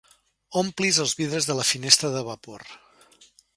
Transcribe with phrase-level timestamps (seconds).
[0.61, 2.67] Omplis els vidres de la finestra de vapor.